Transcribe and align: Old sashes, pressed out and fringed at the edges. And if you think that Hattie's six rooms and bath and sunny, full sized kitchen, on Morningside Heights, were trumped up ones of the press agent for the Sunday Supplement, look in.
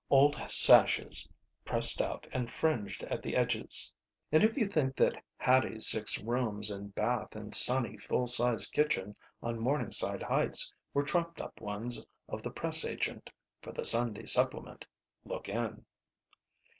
Old 0.09 0.33
sashes, 0.49 1.29
pressed 1.63 2.01
out 2.01 2.25
and 2.33 2.49
fringed 2.49 3.03
at 3.03 3.21
the 3.21 3.35
edges. 3.35 3.93
And 4.31 4.43
if 4.43 4.57
you 4.57 4.65
think 4.65 4.95
that 4.95 5.23
Hattie's 5.37 5.85
six 5.85 6.19
rooms 6.23 6.71
and 6.71 6.95
bath 6.95 7.35
and 7.35 7.53
sunny, 7.53 7.97
full 7.97 8.25
sized 8.25 8.73
kitchen, 8.73 9.15
on 9.43 9.59
Morningside 9.59 10.23
Heights, 10.23 10.73
were 10.91 11.03
trumped 11.03 11.39
up 11.39 11.61
ones 11.61 12.03
of 12.27 12.41
the 12.41 12.49
press 12.49 12.83
agent 12.83 13.29
for 13.61 13.71
the 13.71 13.85
Sunday 13.85 14.25
Supplement, 14.25 14.87
look 15.23 15.47
in. 15.47 15.85